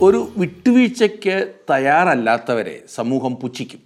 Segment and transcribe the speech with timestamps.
[0.00, 3.80] ഒരു വിട്ടുവീഴ്ചയ്ക്ക് തയ്യാറല്ലാത്തവരെ സമൂഹം പുച്ഛിക്കും.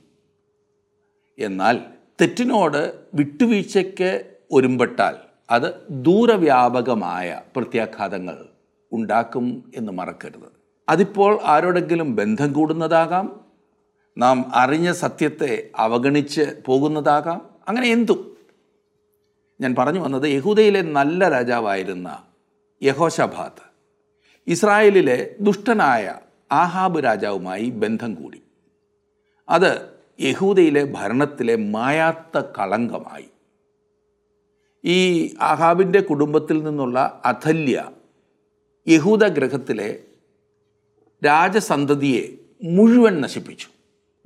[1.38, 1.78] എന്നാൽ
[2.20, 5.14] തെറ്റിനോട് വിട്ടുവീഴ്ചയ്ക്ക് ഒരുമ്പെട്ടാൽ
[5.50, 8.46] അത് ദൂരവ്യാപകമായ പ്രത്യാഘാതങ്ങൾ
[8.92, 10.52] ഉണ്ടാക്കും എന്ന് മറക്കരുത്.
[10.88, 13.40] അതിപ്പോൾ ആരോടെങ്കിലും ബന്ധം കൂടുന്നതാകാം.
[14.18, 17.50] നാം അറിഞ്ഞ സത്യത്തെ അവഗണിച്ച് പോകുന്നതാകാം.
[17.68, 18.36] അങ്ങനെ എന്തും.
[19.60, 22.22] ഞാൻ പറഞ്ഞു വന്നത് യഹൂദയിലെ നല്ല രാജാവായിരുന്ന
[22.82, 23.69] യഹോഷഭാത്ത്
[24.50, 26.18] ഇസ്രായേലിലെ ദുഷ്ടനായ
[26.52, 28.42] ആഹാബ് രാജാവുമായി ബന്ധം കൂടി.
[29.48, 29.88] അത്
[30.20, 33.24] യഹൂദയിലെ ഭരണത്തിലെ മായാത്ത കളങ്കമായി.
[34.84, 37.90] ഈ ആഹാബിന്റെ കുടുംബത്തിൽ നിന്നുള്ള അഥല്യ
[38.88, 40.00] യഹൂദ ഗ്രഹത്തിലെ
[41.26, 42.28] രാജസന്തതിയെ
[42.62, 43.66] മുഴുവൻ നശിപ്പിച്ചു.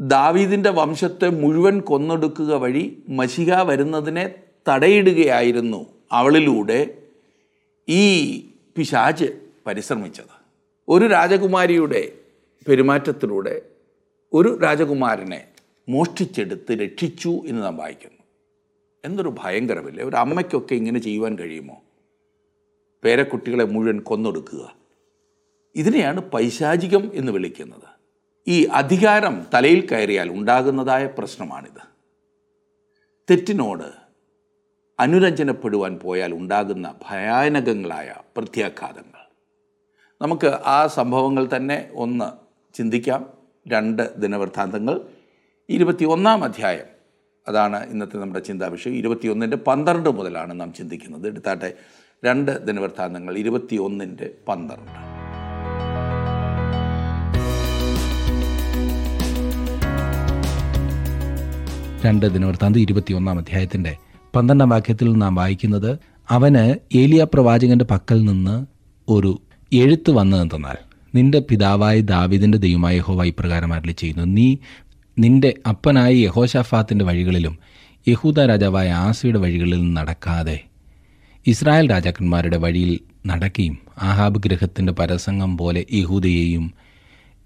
[0.00, 4.34] ദാവീദിന്റെ വംശത്തെ മുഴുവൻ കൊന്നൊടുക്കുക വഴി മഷിക വരുന്നതിനെ
[4.68, 6.98] തടയിടുകയായിരുന്നു അവളിലൂടെ
[7.88, 8.36] ഈ
[8.76, 9.43] പിശാച്.
[9.66, 10.44] പരിശ്രമിച്ചത്.
[10.88, 12.12] ഒരു രാജകുമാരിയുടെ
[12.68, 13.62] പെരുമാറ്റത്തിലൂടെ
[14.32, 15.48] ഒരു രാജകുമാരനെ
[15.88, 18.22] മോഷ്ടിച്ചെടുത്ത് രക്ഷിച്ചു എന്ന് നാം വായിക്കുന്നു.
[19.04, 20.04] എന്തൊരു ഭയങ്കരമില്ലേ?
[20.04, 21.82] ഒരു അമ്മയ്ക്കൊക്കെ ഇങ്ങനെ ചെയ്യുവാൻ കഴിയുമോ?
[23.04, 24.76] പേരക്കുട്ടികളെ മുഴുവൻ കൊന്നൊടുക്കുക.
[25.74, 27.94] ഇതിനെയാണ് പൈശാചികം എന്ന് വിളിക്കുന്നത്.
[28.48, 31.94] ഈ അധികാരം തലയിൽ കയറിയാൽ ഉണ്ടാകുന്നതായ പ്രശ്നമാണിത്.
[33.30, 34.04] തെറ്റിനോട്
[35.00, 39.13] അനുരഞ്ജനപ്പെടുവാൻ പോയാൽ ഉണ്ടാകുന്ന ഭയാനകങ്ങളായ പ്രത്യാഘാതങ്ങൾ.
[40.24, 42.28] നമുക്ക് ആ സംഭവങ്ങൾ തന്നെ ഒന്ന്
[42.76, 43.26] ചിന്തിക്കാം.
[43.68, 45.00] രണ്ട് ദിനവൃത്താന്തങ്ങൾ.
[45.68, 46.86] ഇരുപത്തി ഒന്നാം അധ്യായം.
[47.48, 51.26] അതാണ് ഇന്നത്തെ നമ്മുടെ ചിന്താ വിഷയം ഇരുപത്തിയൊന്നിന്റെ പന്ത്രണ്ട് മുതലാണ് നാം ചിന്തിക്കുന്നത്.
[51.26, 51.72] എടുത്താട്ടെ
[52.24, 55.14] രണ്ട് ദിനവൃത്താന്തങ്ങൾ ഇരുപത്തി ഒന്നിന്റെ പന്ത്രണ്ട്.
[62.06, 63.96] രണ്ട് ദിനവൃത്താന്ത് ഇരുപത്തിയൊന്നാം അധ്യായത്തിന്റെ
[64.36, 65.98] പന്ത്രണ്ടാം വാക്യത്തിൽ നാം വായിക്കുന്നത്
[66.28, 68.66] അവന് ഏലിയ പ്രവാചകന്റെ പക്കൽ നിന്ന്
[69.08, 69.38] ഒരു
[69.74, 70.78] എഴുത്ത് വന്നതെന്തെന്നാൽ
[71.14, 74.24] നിന്റെ പിതാവായ ദാവിദിന്റെ ദൈവമായ യഹോവ ഇപ്രകാരം അരളി ചെയ്യുന്നു.
[74.36, 74.46] നീ
[75.16, 77.54] നിന്റെ അപ്പനായ യഹോഷഫാത്തിന്റെ വഴികളിലും
[78.06, 80.56] യഹൂദ രാജാവായ ആസയുടെ വഴികളിലും നടക്കാതെ
[81.46, 82.92] ഇസ്രായേൽ രാജാക്കന്മാരുടെ വഴിയിൽ
[83.26, 86.64] നടക്കുകയും ആഹാബ് ഗ്രഹത്തിന്റെ പരസംഗം പോലെ യഹൂദയെയും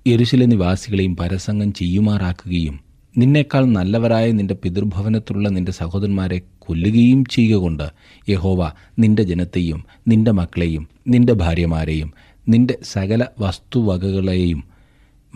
[0.06, 2.76] എരുശിലെ നിവാസികളെയും പരസംഗം ചെയ്യുമാറാക്കുകയും
[3.14, 6.38] നിന്നേക്കാൾ നല്ലവരായ നിന്റെ പിതൃഭവനത്തിലുള്ള നിന്റെ സഹോദരന്മാരെ
[6.68, 7.90] കൊല്ലുകയും ചെയ്യുക കൊണ്ട്
[8.28, 12.12] യഹോവ നിന്റെ ജനത്തെയും നിന്റെ മക്കളെയും നിന്റെ ഭാര്യമാരെയും
[12.48, 14.64] നിന്റെ സകല വസ്തുവകകളെയും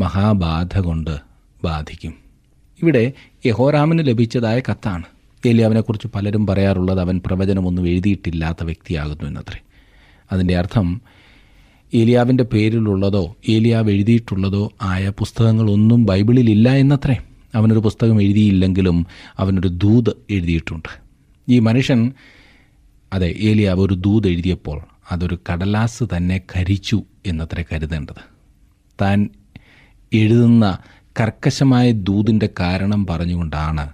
[0.01, 1.19] മഹാബാധ കൊണ്ട്
[1.65, 2.15] ബാധിക്കും.
[2.83, 3.13] ഇവിടെ
[3.47, 5.03] യഹോറാമിന് ലഭിച്ചതായ കത്താണ്.
[5.47, 9.63] ഏലിയാവിനെക്കുറിച്ച് പലരും പറയാറുള്ളത് അവൻ പ്രവചനമൊന്നും എഴുതിയിട്ടില്ലാത്ത വ്യക്തിയാകുന്നു എന്നത്രേ.
[10.33, 11.01] അതിന്റെ അർത്ഥം
[11.95, 17.17] ഏലിയാവിന്റെ പേരിലുള്ളതോ ഏലിയാവ് എഴുതിയിട്ടുള്ളതോ ആയ പുസ്തകങ്ങളൊന്നും ബൈബിളിലില്ല എന്നത്രേ.
[17.55, 19.07] അവനൊരു പുസ്തകം എഴുതിയില്ലെങ്കിലും
[19.39, 21.02] അവനൊരു ദൂത് എഴുതിയിട്ടുണ്ട്.
[21.49, 22.13] ഈ മനുഷ്യൻ
[23.13, 24.81] അതെ ഏലിയാവ് ഒരു ദൂത് എഴുതിയപ്പോൾ
[25.13, 28.23] അതൊരു കടലാസ് തന്നെ കരിച്ചു എന്നത്രേ കരുതേണ്ടത്.
[29.01, 29.29] താൻ
[30.13, 30.79] എഴുതുന്ന
[31.21, 33.91] കർക്കശമായ ദൂതിന്റെ കാരണം പറഞ്ഞുകൊണ്ടാണ്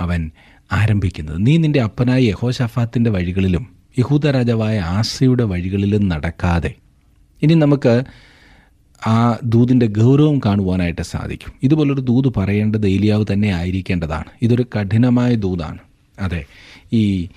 [0.00, 0.30] അവൻ
[0.72, 1.46] ആരംഭിക്കുന്നത്.
[1.46, 3.66] നീ നിന്റെ അപ്പനായ യഹോഷഫാത്തിന്റെ വഴികളിലും
[3.98, 6.74] യഹൂദ രാജാവായ ആസയുടെ വഴികളിലും നടക്കാതെ
[7.42, 8.04] ഇനി നമുക്ക്
[9.06, 11.52] ആ ദൂതിന്റെ ഗൗരവം കാണുവാനായിട്ട് സാധിക്കും.
[11.62, 14.30] ഇതുപോലൊരു ദൂത് പറയേണ്ടത് ഏലിയാവ് തന്നെ ആയിരിക്കേണ്ടതാണ്.
[14.42, 15.78] ഇതൊരു കഠിനമായ ദൂതാണ്.
[16.20, 16.44] അതെ.
[16.92, 17.28] ഈ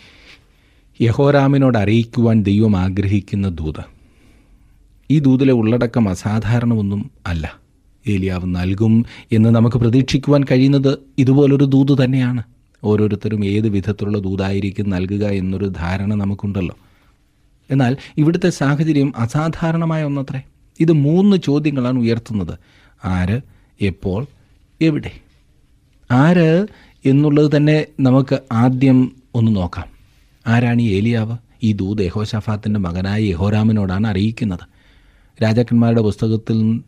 [1.01, 3.83] യഹോരാമിനോട് അറിയിക്കുവാൻ ദൈവം ആഗ്രഹിക്കുന്ന ദൂത്.
[5.11, 7.55] ഈ ദൂതിലെ ഉള്ളടക്കം അസാധാരണമൊന്നും അല്ല.
[8.07, 12.43] ഏലിയാവ് നൽകും എന്ന് നമുക്ക് പ്രതീക്ഷിക്കുവാൻ കഴിയുന്നത് ഇതുപോലൊരു ദൂത് തന്നെയാണ്.
[12.83, 16.77] ഓരോരുത്തരും ഏത് വിധത്തിലുള്ള ദൂതായിരിക്കും നൽകുക എന്നൊരു ധാരണ നമുക്കുണ്ടല്ലോ.
[17.71, 20.41] എന്നാൽ ഇവിടുത്തെ സാഹചര്യം അസാധാരണമായ ഒന്നത്രേ.
[20.79, 22.59] ഇത് മൂന്ന് ചോദ്യങ്ങളാണ് ഉയർത്തുന്നത്.
[23.05, 23.41] ആര്
[23.81, 24.25] എപ്പോൾ
[24.81, 25.11] എവിടെ?
[26.11, 26.67] ആര്
[27.05, 29.85] എന്നുള്ളത് തന്നെ നമുക്ക് ആദ്യം ഒന്ന് നോക്കാം.
[30.47, 31.37] ആരാണ് ഈ ഏലിയാവ്?
[31.63, 34.59] ഈ ദൂത് യഹോഷഫാത്തിന്റെ മകനായ യഹോരാമിനോടാണ് അറിയിക്കുന്നത്.
[35.43, 36.81] രാജാക്കന്മാരുടെ പുസ്തകത്തിൽ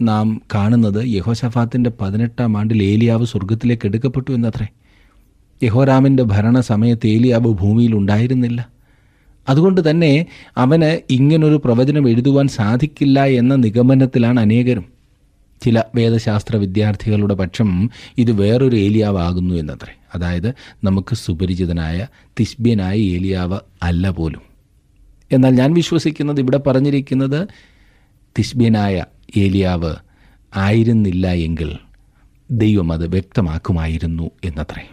[0.00, 4.66] നാം കാണുന്നത് യഹോഷഫാത്തിന്റെ പതിനെട്ടാം ആണ്ടിൽ ഏലിയാവ് സ്വർഗത്തിലേക്ക് എടുക്കപ്പെട്ടു എന്നത്രേ.
[5.62, 8.68] യഹോരാമിന്റെ ഭരണസമയത്ത് ഏലിയാവ് ഭൂമിയിൽ ഉണ്ടായിരുന്നില്ല.
[9.48, 10.26] അതുകൊണ്ട് തന്നെ
[10.56, 14.91] അവന് ഇങ്ങനൊരു പ്രവചനം എഴുതുവാൻ സാധിക്കില്ല എന്ന നിഗമനത്തിലാണ് അനേകരും.
[15.62, 19.94] ചില വേദശാസ്ത്ര വിദ്യാർത്ഥികളുടെ പക്ഷം ഇത് വേറൊരു ഏലിയാവാകുന്നു എന്നത്രേ.
[20.14, 20.54] അതായത്
[20.84, 22.06] നമുക്ക് സുപരിചിതനായ
[22.40, 24.42] തിസ്ബ്യനായ ഏലിയാവ് അല്ല പോലും.
[25.32, 27.48] എന്നാൽ ഞാൻ വിശ്വസിക്കുന്നത് ഇവിടെ പറഞ്ഞിരിക്കുന്നത്
[28.38, 29.04] തിസ്ബ്യനായ
[29.36, 29.94] ഏലിയാവ്
[30.56, 31.76] ആയിരുന്നില്ല എങ്കിൽ
[32.50, 34.90] ദൈവം അത് വ്യക്തമാക്കുമായിരുന്നു എന്നത്രേ.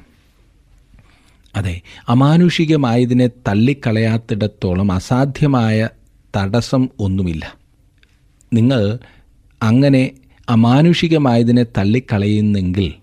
[1.56, 5.90] അതെ അമാനുഷികമായതിനെ തള്ളിക്കളയാത്തിടത്തോളം അസാധ്യമായ
[6.38, 7.58] തടസ്സം ഒന്നുമില്ല.
[8.54, 9.00] നിങ്ങൾ
[9.64, 10.12] അങ്ങനെ
[10.50, 12.94] അമാനുഷികമായതിനെ തള്ളിക്കളയുന്നെങ്കിൽ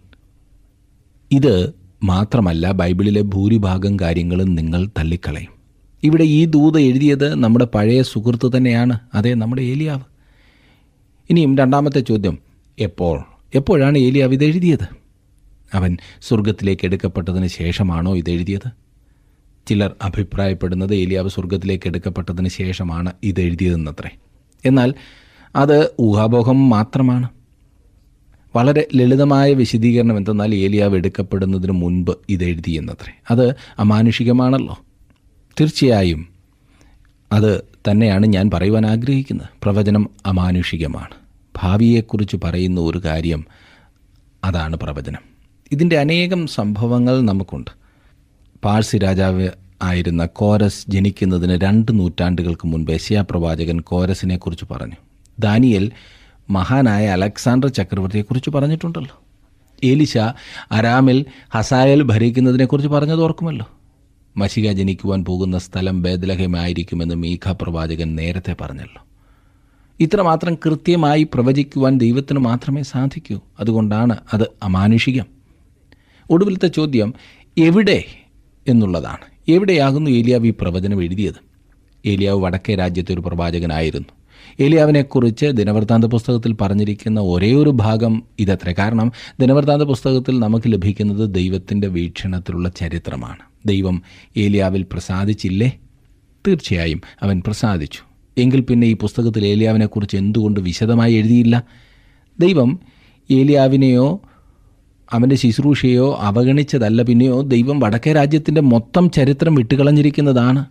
[1.33, 5.53] ഇത് മാത്രമല്ല ബൈബിളിലെ ഭൂരിഭാഗം കാര്യങ്ങളും നിങ്ങൾ തള്ളിക്കളയും.
[6.03, 10.01] ഇവിടെ ഈ ദൂത എഴുതിയത് നമ്മുടെ പഴയ സുഹൃത്ത് തന്നെയാണ് അതെ നമ്മുടെ ഏലിയാവ്.
[11.31, 12.39] ഇനിയും രണ്ടാമത്തെ ചോദ്യം
[12.79, 13.25] എപ്പോൾ?
[13.55, 14.89] എപ്പോഴാണ് ഏലിയാവ് ഇത് എഴുതിയത്?
[15.75, 18.71] അവൻ സ്വർഗത്തിലേക്ക് എടുക്കപ്പെട്ടതിന് ശേഷമാണോ ഇത് എഴുതിയത്?
[19.67, 24.11] ചിലർ അഭിപ്രായപ്പെടുന്നത് ഏലിയാവ് സ്വർഗത്തിലേക്ക് എടുക്കപ്പെട്ടതിന് ശേഷമാണ് ഇത് എഴുതിയതെന്നത്രേ.
[24.65, 24.95] എന്നാൽ
[25.57, 27.29] അത് ഊഹാപോഹം മാത്രമാണ്.
[28.57, 34.79] വളരെ ലളിതമായ വിശദീകരണം എന്തെന്നാൽ ഏലിയാവ് എടുക്കപ്പെടുന്നതിന് മുൻപ് ഇതെഴുതി എന്നത്രേ അത് അമാനുഷികമാണല്ലോ.
[35.61, 36.29] തീർച്ചയായും
[37.33, 37.61] അത്
[37.91, 39.49] തന്നെയാണ് ഞാൻ പറയുവാൻ ആഗ്രഹിക്കുന്നത്.
[39.63, 41.15] പ്രവചനം അമാനുഷികമാണ്.
[41.63, 43.47] ഭാവിയെക്കുറിച്ച് പറയുന്ന ഒരു കാര്യം
[44.45, 45.21] അതാണ് പ്രവചനം.
[45.73, 47.71] ഇതിന്റെ അനേകം സംഭവങ്ങൾ നമുക്കുണ്ട്.
[48.65, 49.49] പാഴ്സി രാജാവ്
[49.83, 54.97] ആയിരുന്ന കോരസ് ജനിക്കുന്നതിന് രണ്ട് നൂറ്റാണ്ടുകൾക്ക് മുൻപ് യശയാ പ്രവാചകൻ കോരസിനെക്കുറിച്ച് പറഞ്ഞു.
[55.39, 55.93] ദാനിയൽ
[56.51, 59.23] മഹാനായ അലക്സാണ്ടർ ചക്രവർത്തിയെക്കുറിച്ച് പറഞ്ഞിട്ടുണ്ടല്ലോ.
[59.85, 60.19] ഏലിശ
[60.73, 63.69] അരാമിൽ ഹസായൽ ഭരിക്കുന്നതിനെക്കുറിച്ച് പറഞ്ഞത് ഓർക്കുമല്ലോ.
[64.37, 69.07] മഷിക ജനിക്കുവാൻ പോകുന്ന സ്ഥലം ബേദലഹമായിരിക്കുമെന്ന് മീഖ പ്രവാചകൻ നേരത്തെ പറഞ്ഞല്ലോ.
[70.01, 73.41] ഇത്രമാത്രം കൃത്യമായി പ്രവചിക്കുവാൻ ദൈവത്തിന് മാത്രമേ സാധിക്കൂ.
[73.61, 75.27] അതുകൊണ്ടാണ് അത് അമാനുഷികം.
[76.31, 77.15] ഒടുവിലത്തെ ചോദ്യം
[77.59, 78.05] എവിടെ
[78.69, 79.51] എന്നുള്ളതാണ്.
[79.51, 81.35] എവിടെയാകുന്നു ഏലിയാവ് ഈ പ്രവചനം എഴുതിയത്?
[82.07, 84.09] ഏലിയാവ് വടക്കേ രാജ്യത്തെ ഒരു പ്രവാചകനായിരുന്നു.
[84.61, 88.75] ഏലിയാവിനെക്കുറിച്ച് ദിനവൃത്താന്ത പുസ്തകത്തിൽ പറഞ്ഞിരിക്കുന്ന ഒരേ ഒരു ഭാഗം ഇതത്രേ.
[88.79, 93.39] കാരണം ദിനവൃത്താന്ത പുസ്തകത്തിൽ നമുക്ക് ലഭിക്കുന്നത് ദൈവത്തിന്റെ വീക്ഷണത്തിലുള്ള ചരിത്രമാണ്.
[93.67, 94.03] ദൈവം
[94.37, 95.79] ഏലിയാവിൽ പ്രസാദിച്ചില്ലേ?
[96.49, 97.99] തീർച്ചയായും അവൻ പ്രസാദിച്ചു.
[98.39, 101.65] എങ്കിൽ പിന്നെ ഈ പുസ്തകത്തിൽ ഏലിയാവിനെക്കുറിച്ച് എന്തുകൊണ്ട് വിശദമായി എഴുതിയില്ല?
[102.41, 102.81] ദൈവം
[103.31, 104.23] ഏലിയാവിനെയോ
[105.13, 110.65] അവന്റെ ശുശ്രൂഷയോ അവഗണിച്ചതല്ല പിന്നെയോ ദൈവം വടക്കേ രാജ്യത്തിന്റെ മൊത്തം ചരിത്രം വിട്ടുകളഞ്ഞിരിക്കുന്നതാണ്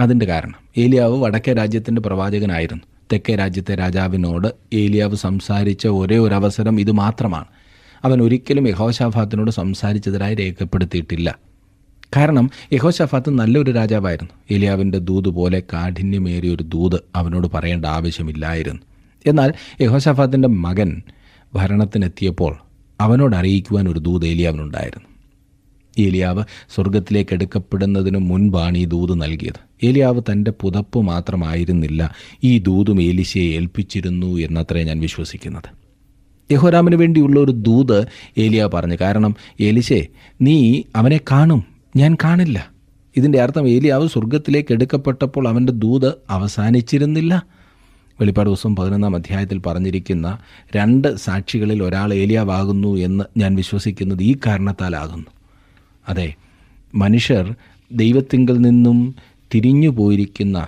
[0.00, 0.54] അതിന്റെ കാരണം.
[0.78, 2.82] ഏലിയാവ് വടക്കേ രാജ്യത്തിന്റെ പ്രവാചകനായിരുന്നു.
[3.12, 7.44] തെക്കേ രാജ്യത്തെ രാജാവിനോട് ഏലിയാവ് സംസാരിച്ച ഒരേ ഒരു അവസരം ഇത് മാത്രമാണ്.
[8.04, 11.38] അവൻ ഒരിക്കലും യഹോഷാഫാത്തിനോട് സംസാരിച്ചതായി രേഖപ്പെടുത്തിയിട്ടില്ല.
[12.16, 14.30] കാരണം യഹോഷാഫാത്ത് നല്ലൊരു രാജാവായിരുന്നു.
[14.50, 18.82] ഏലിയാവിന്റെ ദൂത് പോലെ കാഠിന്യമേറിയ ഒരു ദൂത് അവനോട് പറയേണ്ട ആവശ്യമില്ലായിരുന്നു.
[19.26, 21.02] എന്നാൽ യഹോഷാഫാത്തിന്റെ മകൻ
[21.54, 22.56] ഭരണത്തിനെത്തിയപ്പോൾ
[23.00, 25.13] അവനോട് അറിയിക്കുവാൻ ഒരു ദൂത് ഏലിയാവിനുണ്ടായിരുന്നു.
[25.98, 26.44] ഏലിയാവ്
[26.74, 29.86] സ്വർഗത്തിലേക്ക് എടുക്കപ്പെടുന്നതിനു മുൻപാണ് ഈ ദൂത് നൽകിയത്.
[29.86, 32.14] ഏലിയാവ് തന്റെ പുതപ്പ് മാത്രമായിരുന്നില്ല
[32.44, 35.84] ഈ ദൂതും ഏലിശയെ ഏൽപ്പിച്ചിരുന്നു എന്നത്രേ ഞാൻ വിശ്വസിക്കുന്നത്.
[36.52, 38.06] യഹോരാമിന് വേണ്ടിയുള്ള ഒരു ദൂത്
[38.38, 40.06] ഏലിയ പറഞ്ഞു കാരണം ഏലിശേ
[40.42, 41.64] നീ അവനെ കാണും
[41.96, 42.74] ഞാൻ കാണില്ല.
[43.16, 47.46] ഇതിന്റെ അർത്ഥം ഏലിയാവ് സ്വർഗത്തിലേക്ക് എടുക്കപ്പെട്ടപ്പോൾ അവന്റെ ദൂത് അവസാനിച്ചിരുന്നില്ല.
[48.20, 50.38] വെളിപ്പാട് ദിവസം പതിനൊന്നാം അധ്യായത്തിൽ പറഞ്ഞിരിക്കുന്ന
[50.76, 55.33] രണ്ട് സാക്ഷികളിൽ ഒരാൾ ഏലിയാവാകുന്നു എന്ന് ഞാൻ വിശ്വസിക്കുന്നത് ഈ കാരണത്താലാകുന്നു.
[56.08, 56.34] അതെ
[56.94, 57.54] മനുഷ്യർ
[57.92, 59.14] ദൈവത്തിങ്കിൽ നിന്നും
[59.54, 60.66] തിരിഞ്ഞു പോയിരിക്കുന്ന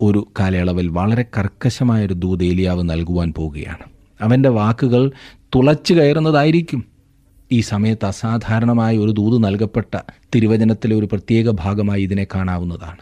[0.00, 3.90] ഒരു കാലയളവിൽ വളരെ കർക്കശമായൊരു ദൂത് ഏലിയാവ് നൽകുവാൻ പോവുകയാണ്.
[4.20, 5.12] അവന്റെ വാക്കുകൾ
[5.54, 6.84] തുളച്ചു കയറുന്നതായിരിക്കും.
[7.52, 9.98] ഈ സമയത്ത് അസാധാരണമായ ഒരു ദൂത് നൽകപ്പെട്ട
[10.34, 12.96] തിരുവചനത്തിലെ ഒരു പ്രത്യേക ഭാഗമായി ഇതിനെ കാണാവുന്നതാണ്.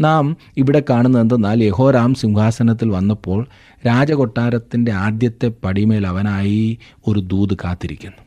[0.00, 3.46] നാം ഇവിടെ കാണുന്നത് എന്തെന്നാൽ യഹോരാം സിംഹാസനത്തിൽ വന്നപ്പോൾ
[3.86, 8.22] രാജകൊട്ടാരത്തിന്റെ ആദ്യത്തെ പടിമേൽ അവനായി ഒരു ദൂത് കാത്തിരിക്കുന്നു.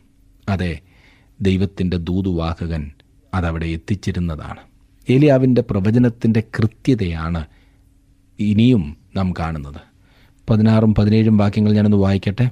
[0.50, 0.80] അതെ
[1.44, 2.92] ദൈവത്തിന്റെ ദൂതുവാഹകൻ
[3.34, 4.60] അതവിടെ എത്തിച്ചിരുന്നതാണ്.
[5.10, 7.45] ഏലിയാവിന്റെ പ്രവചനത്തിന്റെ കൃത്യതയാണ്
[8.40, 9.81] ഇനിയും നാം കാണുന്നത്.
[10.50, 12.50] പതിനാറും പതിനേഴും വാക്യങ്ങൾ ഞാനൊന്ന് വായിക്കട്ടെ?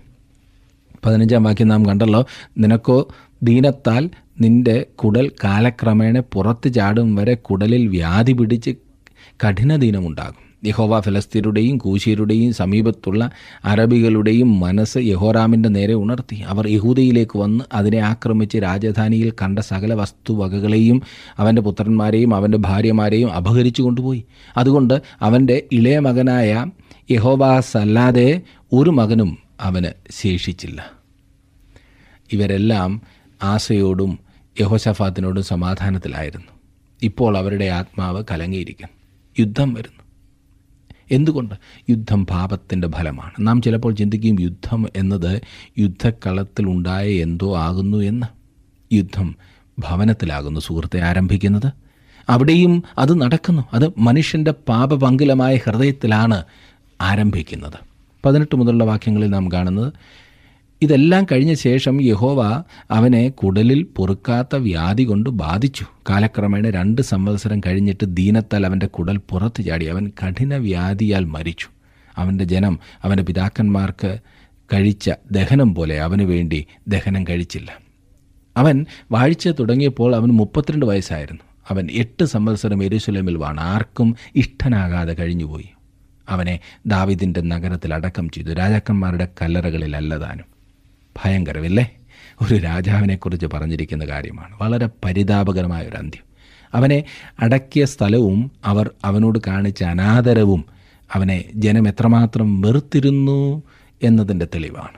[1.05, 2.25] പതിനഞ്ചാം വാക്യം നാം കണ്ടല്ലോ
[2.57, 3.07] നിനക്കോ
[3.43, 4.09] ദീനത്താൽ
[4.41, 10.50] നിന്റെ കുടൽ കാലക്രമേണ പുറത്ത് ചാടും വരെ കുടലിൽ വ്യാധി പിടിച്ച് കഠിന കഠിനദീനമുണ്ടാകും.
[10.65, 13.31] യഹോവ ഫലസ്തീരുടെയും കൂശിയരുടെയും സമീപത്തുള്ള
[13.65, 16.35] അറബികളുടെയും മനസ്സ് യഹോറാമിന്റെ നേരെ ഉണർത്തി.
[16.35, 21.01] അവർ യഹൂദയിലേക്ക് വന്ന് അതിനെ ആക്രമിച്ച് രാജധാനിയിൽ കണ്ട സകല വസ്തുവകകളെയും
[21.37, 24.25] അവന്റെ പുത്രന്മാരെയും അവന്റെ ഭാര്യമാരെയും അപഹരിച്ചു കൊണ്ടുപോയി.
[24.57, 26.65] അതുകൊണ്ട് അവന്റെ ഇളയ മകനായ
[27.11, 28.41] യഹോവാസ് അല്ലാതെ
[28.73, 30.91] ഒരു മകനും അവന് ശേഷിച്ചില്ല.
[32.33, 33.01] ഇവരെല്ലാം
[33.43, 34.19] ആസയോടും
[34.61, 36.51] യഹോഷഫാത്തിനോടും സമാധാനത്തിലായിരുന്നു.
[37.01, 38.93] ഇപ്പോൾ അവരുടെ ആത്മാവ് കലങ്ങിയിരിക്കുന്നു.
[39.39, 40.00] യുദ്ധം വരുന്നു.
[41.11, 41.55] എന്തുകൊണ്ട്?
[41.89, 43.31] യുദ്ധം പാപത്തിന്റെ ഫലമാണ്.
[43.39, 45.41] നാം ചിലപ്പോൾ ചിന്തിക്കും യുദ്ധം എന്നത്
[45.79, 48.27] യുദ്ധക്കളത്തിലുണ്ടായ എന്തോ ആകുന്നു എന്ന്.
[48.95, 49.35] യുദ്ധം
[49.79, 51.73] ഭവനത്തിലാകുന്നു സുഹൃത്തെ ആരംഭിക്കുന്നത്.
[52.29, 53.61] അവിടെയും അത് നടക്കുന്നു.
[53.73, 56.43] അത് മനുഷ്യന്റെ പാപപങ്കിലമായ ഹൃദയത്തിലാണ്
[57.01, 57.91] ആരംഭിക്കുന്നത്.
[58.25, 59.93] പതിനെട്ട് മുതലുള്ള വാക്യങ്ങളിൽ നാം കാണുന്നത്
[60.81, 65.85] ഇതെല്ലാം കഴിഞ്ഞ ശേഷം യഹോവ അവനെ കുടലിൽ പൊറുക്കാത്ത വ്യാധി കൊണ്ട് ബാധിച്ചു.
[66.09, 69.85] കാലക്രമേണ രണ്ട് സംവത്സരം കഴിഞ്ഞിട്ട് ദീനത്താൽ അവന്റെ കുടൽ പുറത്തു ചാടി.
[69.85, 71.67] അവൻ കഠിന വ്യാധിയാൽ മരിച്ചു.
[72.17, 74.19] അവന്റെ ജനം അവന്റെ പിതാക്കന്മാർക്ക്
[74.73, 77.71] കഴിച്ച ദഹനം പോലെ അവന് വേണ്ടി ദഹനം കഴിച്ചില്ല.
[78.57, 81.41] അവൻ വാഴ്ച തുടങ്ങിയപ്പോൾ അവന് മുപ്പത്തിരണ്ട് വയസ്സായിരുന്നു.
[81.69, 83.61] അവൻ എട്ട് സംവത്സരം എരുസലേമിൽ വാണ്.
[83.61, 85.69] ആർക്കും ഇഷ്ടനാകാതെ കഴിഞ്ഞുപോയി.
[86.29, 88.53] അവനെ ദാവിദിന്റെ നഗരത്തിൽ അടക്കം ചെയ്തു.
[88.53, 90.60] രാജാക്കന്മാരുടെ കല്ലറകളിലല്ല താനും
[91.17, 91.91] ഭയങ്കരമില്ലേ?
[92.41, 94.55] ഒരു രാജാവിനെക്കുറിച്ച് പറഞ്ഞിരിക്കുന്ന കാര്യമാണ്.
[94.61, 96.23] വളരെ പരിതാപകരമായ ഒരു അന്ത്യം.
[96.73, 97.03] അവനെ
[97.39, 100.65] അടക്കിയ സ്ഥലവും അവർ അവനോട് കാണിച്ച അനാദരവും
[101.13, 103.63] അവനെ ജനം എത്രമാത്രം വെറുത്തിരുന്നു
[104.03, 104.97] എന്നതിന്റെ തെളിവാണ്.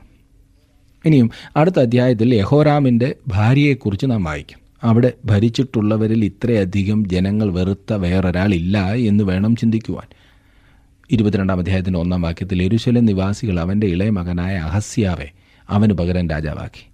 [1.06, 4.60] ഇനിയും അടുത്ത അധ്യായത്തിൽ യഹോറാമിന്റെ ഭാര്യയെക്കുറിച്ച് നാം വായിക്കും.
[4.84, 10.08] അവിടെ ഭരിച്ചിട്ടുള്ളവരിൽ ഇത്രയധികം ജനങ്ങൾ വെറുത്ത വേറൊരാളില്ല എന്ന് വേണം ചിന്തിക്കുവാൻ.
[11.12, 15.32] ഇരുപത്തിരണ്ടാം അധ്യായത്തിന്റെ ഒന്നാം വാക്യത്തിൽ എരുശലം നിവാസികൾ അവന്റെ ഇളയ മകനായ അഹസ്യാവെ
[15.70, 16.94] അവന് പകരം രാജാവാക്കി.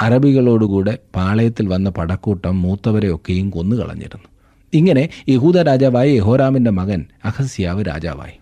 [0.00, 4.28] അറബികളോടുകൂടെ പാളയത്തിൽ വന്ന പടക്കൂട്ടം മൂത്തവരെയൊക്കെയും കൊന്നുകളഞ്ഞിരുന്നു
[4.74, 8.32] ഇങ്ങനെ യഹൂദ രാജാവായ യഹോരാമിന്റെ മകൻ അഹസ്യാവ് രാജാവായി.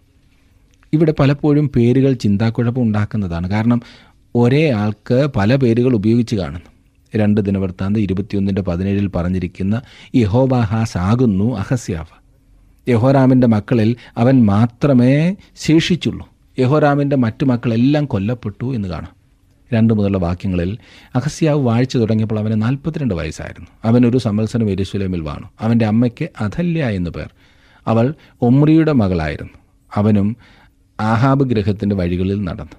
[0.93, 3.50] ഇവിടെ പലപ്പോഴും പേരുകൾ ചിന്താക്കുഴപ്പം ഉണ്ടാക്കുന്നതാണ്.
[3.50, 3.81] കാരണം
[4.35, 6.71] ഒരേ ആൾക്ക് പല പേരുകൾ ഉപയോഗിച്ച് കാണുന്നു.
[7.17, 9.83] രണ്ട് ദിനവൃത്താന്ത് ഇരുപത്തിയൊന്നിന്റെ പതിനേഴിൽ പറഞ്ഞിരിക്കുന്ന
[10.14, 12.21] യഹോബാഹാസ് ആകുന്നു അഹസ്യാവ്.
[12.90, 16.29] യഹോരാമിന്റെ മക്കളിൽ അവൻ മാത്രമേ ശേഷിച്ചുള്ളൂ.
[16.59, 19.20] യഹോരാമിന്റെ മറ്റു മക്കളെല്ലാം കൊല്ലപ്പെട്ടു എന്ന് കാണാം.
[19.73, 20.79] രണ്ട് മുതലുള്ള വാക്യങ്ങളിൽ
[21.15, 23.69] അഹസ്യാവ് വാഴ്ച തുടങ്ങിയപ്പോൾ അവന് നാൽപ്പത്തിരണ്ട് വയസ്സായിരുന്നു.
[23.85, 25.50] അവനൊരു സമ്മത്സരം എരുശലേമിൽ വാണു.
[25.61, 27.31] അവന്റെ അമ്മയ്ക്ക് അഥല്യ എന്നു പേർ.
[27.87, 29.53] അവൾ ഒമ്രിയുടെ മകളായിരുന്നു.
[29.95, 30.37] അവനും
[31.00, 32.77] ആഹാബ് ഗ്രഹത്തിന്റെ വഴികളിൽ നടന്നു.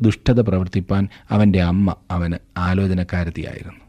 [0.00, 3.80] ദുഷ്ടത പ്രവർത്തിപ്പാൻ അവന്റെ അമ്മ അവന് ആലോചനക്കാരതിയായിരുന്നു.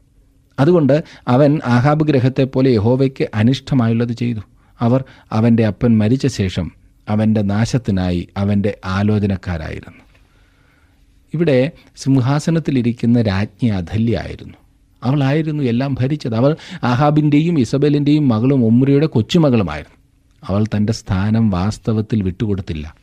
[0.59, 4.39] അതുകൊണ്ട് അവൻ ആഹാബ് ഗ്രഹത്തെ ഗ്രഹത്തെപ്പോലെ യഹോവയ്ക്ക് അനിഷ്ടമായുള്ളത് ചെയ്തു.
[4.79, 6.71] അവർ അവന്റെ അപ്പൻ മരിച്ച ശേഷം
[7.09, 9.97] അവന്റെ നാശത്തിനായി അവന്റെ ആലോചനക്കാരായിരുന്നു.
[11.33, 14.53] ഇവിടെ സിംഹാസനത്തിലിരിക്കുന്ന രാജ്ഞി അധല്യായിരുന്നു
[15.03, 16.35] അവളായിരുന്നു എല്ലാം ഭരിച്ചത്.
[16.35, 19.97] അവൾ ആഹാബിന്റെയും ഇസബലിന്റെയും മകളും ഉമ്രയുടെ കൊച്ചുമകളുമായിരുന്നു.
[20.49, 22.95] അവൾ തന്റെ സ്ഥാനം വാസ്തവത്തിൽ വിട്ടുകൊടുത്തില്ല.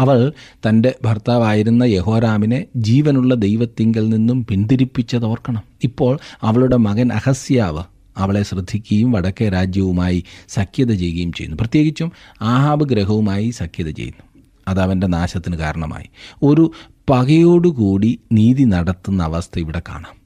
[0.00, 0.32] അവൾ
[0.68, 5.62] തന്റെ ഭർത്താവായിരുന്ന യഹോരാമിനെ ജീവനുള്ള ദൈവത്തിങ്കൽ നിന്നും പിന്തിരിപ്പിച്ചത് ഓർക്കണം.
[5.84, 7.84] ഇപ്പോൾ അവളുടെ മകൻ അഹസ്യാവ്
[8.16, 11.56] അവളെ ശ്രദ്ധിക്കുകയും വടക്കേ രാജ്യവുമായി സഖ്യത ചെയ്യുകയും ചെയ്യുന്നു.
[11.60, 12.12] പ്രത്യേകിച്ചും
[12.42, 14.33] ആഹാബ് ഗ്രഹവുമായി സഖ്യത ചെയ്യുന്നു.
[14.68, 16.04] അത് അവന്റെ നാശത്തിന് കാരണമായി.
[16.42, 16.72] ഒരു
[17.10, 20.24] പകയോടുകൂടി നീതി നടത്തുന്ന അവസ്ഥ ഇവിടെ കാണാം.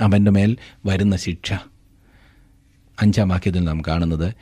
[0.00, 0.56] അവന്റെ മേൽ
[0.86, 1.52] വരുന്ന ശിക്ഷ.
[3.02, 4.34] അഞ്ചാം വാക്യത്തിൽ നാം കാണുന്നത്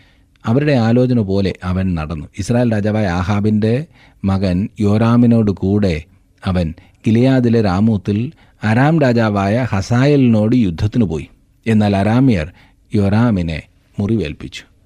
[0.47, 2.27] അവരുടെ ആലോചന പോലെ അവൻ നടന്നു.
[2.39, 3.87] ഇസ്രായേൽ രാജാവായ ആഹാബിന്റെ
[4.25, 6.05] മകൻ യോറാമിനോട് കൂടെ
[6.45, 6.75] അവൻ
[7.07, 8.33] ഗിലിയാദിലെ രാമൂത്തിൽ
[8.65, 11.29] അരാം രാജാവായ ഹസായലിനോട് യുദ്ധത്തിന് പോയി.
[11.67, 12.53] എന്നാൽ അരാമിയർ
[12.95, 13.63] യോറാമിനെ
[13.99, 14.78] മുറിവേൽപ്പിച്ചു.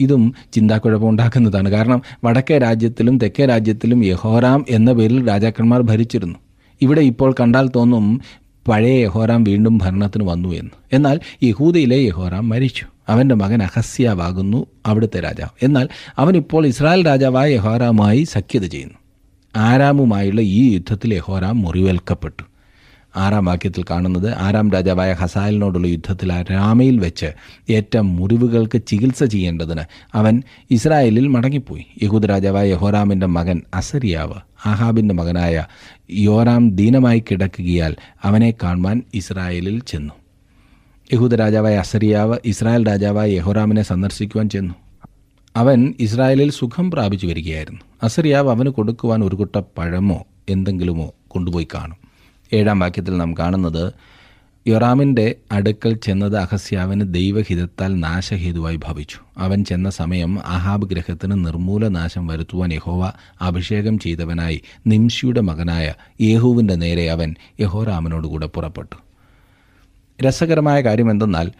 [0.00, 6.38] ഇതും ചിന്താക്കുഴപ്പമുണ്ടാക്കുന്നതാണ് കാരണം വടക്കേ രാജ്യത്തിലും തെക്കേ രാജ്യത്തിലും യഹോറാം എന്ന പേരിൽ രാജാക്കന്മാർ ഭരിച്ചിരുന്നു.
[6.82, 8.20] ഇവിടെ ഇപ്പോൾ കണ്ടാൽ തോന്നും
[8.68, 10.70] പഴയ യഹോറാം വീണ്ടും ഭരണത്തിന് വന്നു എന്ന്.
[10.92, 12.86] എന്നാൽ യഹൂദയിലെ യഹോറാം മരിച്ചു.
[13.08, 15.64] അവന്റെ മകൻ അഹസ്യാവാകുന്നു അവിടുത്തെ രാജാവ്.
[15.64, 15.88] എന്നാൽ
[16.18, 18.94] അവനിപ്പോൾ ഇസ്രായേൽ രാജാവായ യഹോറാമായി സഖ്യത ചെയ്യുന്നു.
[19.56, 22.49] ആരാമുമായുള്ള ഈ യുദ്ധത്തിൽ യഹോറാം മുറിവേൽക്കപ്പെട്ടു.
[23.16, 27.26] ആറാം വാക്യത്തിൽ കാണുന്നത് ആറാം രാജാവായ ഹസായലിനോടുള്ള യുദ്ധത്തിൽ രാമയിൽ വെച്ച്
[27.70, 29.80] ഏറ്റ മുറിവുകൾക്ക് ചികിത്സ ചെയ്യേണ്ടതിന്
[30.14, 31.86] അവൻ ഇസ്രായേലിൽ മടങ്ങിപ്പോയി.
[32.02, 34.34] യഹൂദ് രാജാവായ യഹോറാമിന്റെ മകൻ അസരിയാവ്
[34.66, 35.66] ആഹാബിന്റെ മകനായ
[36.12, 40.14] യോറാം ദീനമായി കിടക്കുകയാൽ അവനെ കാണുവാൻ ഇസ്രായേലിൽ ചെന്നു.
[41.12, 44.74] യഹൂദ രാജാവായ അസരിയാവ് ഇസ്രായേൽ രാജാവായ യഹോറാമിനെ സന്ദർശിക്കുവാൻ ചെന്നു.
[45.56, 47.80] അവൻ ഇസ്രായേലിൽ സുഖം പ്രാപിച്ചു വരികയായിരുന്നു.
[48.02, 51.99] അസരിയാവ് അവന് കൊടുക്കുവാൻ ഒരു കുട്ട പഴമോ എന്തെങ്കിലുമോ കൊണ്ടുപോയി കാണും.
[52.52, 53.92] ഏഴാം വാക്യത്തിൽ നാം കാണുന്നത്
[54.68, 59.16] യൊറാമിന്റെ അടുക്കൽ ചെന്നത് അഹസ്യാവിന് ദൈവഹിതത്താൽ നാശഹേതുവായി ഭവിച്ചു.
[59.38, 67.34] അവൻ ചെന്ന സമയം അഹാബ് ഗ്രഹത്തിന് നിർമൂലനാശം വരുത്തുവാൻ യഹോവ അഭിഷേകം ചെയ്തവനായി നിംഷിയുടെ മകനായ യേഹുവിന്റെ നേരെ അവൻ
[67.60, 68.96] യഹോറാമിനോടുകൂടെ പുറപ്പെട്ടു.
[70.22, 71.52] രസകരമായ കാര്യം എന്തെന്നാൽ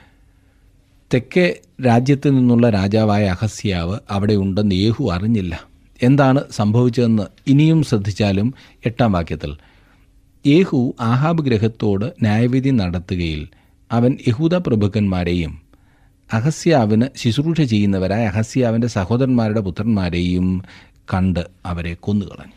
[1.14, 5.60] തെക്കേ രാജ്യത്തു നിന്നുള്ള രാജാവായ അഹസ്യാവ് അവിടെ ഉണ്ടെന്ന് യേഹു അറിഞ്ഞില്ല.
[6.02, 8.54] എന്താണ് സംഭവിച്ചതെന്ന് ഇനിയും ശ്രദ്ധിച്ചാലും
[8.86, 9.56] എട്ടാം വാക്യത്തിൽ
[10.46, 13.48] യേഹു ആഹാബ് ഗ്രഹത്തോട് ന്യായവിധി നടത്തുകയിൽ
[13.92, 15.62] അവൻ യഹൂദ പ്രഭുക്കന്മാരെയും
[16.32, 20.64] അഹസ്യാവിന് ശുശ്രൂഷ ചെയ്യുന്നവരായ അഹസ്യാവിന്റെ സഹോദരന്മാരുടെ പുത്രന്മാരെയും
[21.14, 22.52] കണ്ട് അവരെ കൊന്നുകളഞ്ഞു.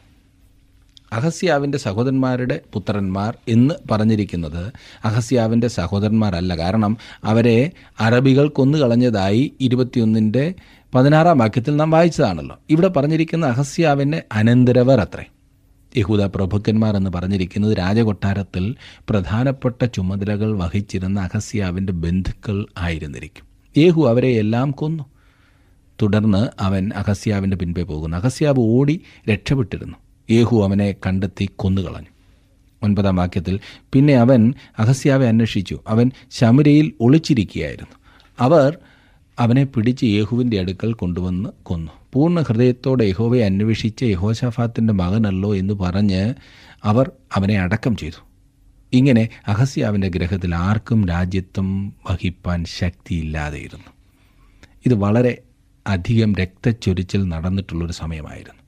[1.14, 4.74] അഹസ്യാവിന്റെ സഹോദരന്മാരുടെ പുത്രന്മാർ എന്ന് പറഞ്ഞിരിക്കുന്നത്
[5.06, 6.58] അഹസ്യാവിന്റെ സഹോദരന്മാരല്ല.
[6.58, 10.54] കാരണം അവരെ അറബികൾ കൊന്നുകളഞ്ഞതായി ഇരുപത്തിയൊന്നിന്റെ
[10.96, 12.60] പതിനാറാം വാക്യത്തിൽ നാം വായിച്ചതാണല്ലോ.
[12.70, 15.26] ഇവിടെ പറഞ്ഞിരിക്കുന്ന അഹസ്യാവിന്റെ അനന്തരവർ അത്രേ.
[15.98, 18.76] യഹൂദ പ്രഭുക്കന്മാർ എന്ന് പറഞ്ഞിരിക്കുന്നത് രാജകൊട്ടാരത്തിൽ
[19.10, 23.46] പ്രധാനപ്പെട്ട ചുമതലകൾ വഹിച്ചിരുന്ന അഹസ്യാവിന്റെ ബന്ധുക്കൾ ആയിരുന്നിരിക്കും.
[23.78, 25.04] യേഹു അവരെ എല്ലാം കൊന്നു.
[26.02, 28.18] തുടർന്ന് അവൻ അഹസ്യാവിന്റെ പിൻപേ പോകുന്നു.
[28.18, 29.98] അഹസ്യാവ് ഓടി രക്ഷപ്പെട്ടിരുന്നു.
[30.32, 32.08] യേഹു അവനെ കണ്ടെത്തി കൊന്നുകളഞ്ഞു.
[32.84, 33.60] ഒൻപതാം വാക്യത്തിൽ
[33.94, 35.80] പിന്നെ അവൻ അഹസ്യാവെ അന്വേഷിച്ചു.
[35.88, 37.96] അവൻ ശമരയിൽ ഒളിച്ചിരിക്കുകയായിരുന്നു.
[38.40, 38.78] അവർ
[39.40, 41.92] അവനെ പിടിച്ച് യേഹുവിന്റെ അടുക്കൽ കൊണ്ടുവന്ന് കൊന്നു.
[42.14, 46.34] പൂർണ ഹൃദയത്തോടെ യഹോവയെ അന്വേഷിച്ച് യഹോശാഫാത്തിന്റെ മകനല്ലോ എന്ന് പറഞ്ഞ്
[46.84, 48.22] അവർ അവനെ അടക്കം ചെയ്തു.
[48.94, 53.92] ഇങ്ങനെ അഹസ്യാവിന്റെ ഗ്രഹത്തിൽ ആർക്കും രാജ്യത്വം വഹിപ്പാൻ ശക്തിയില്ലാതെയിരുന്നു.
[54.86, 55.42] ഇത് വളരെ
[55.88, 58.63] അധികം രക്തച്ചൊരിച്ചിൽ നടന്നിട്ടുള്ളൊരു സമയമായിരുന്നു.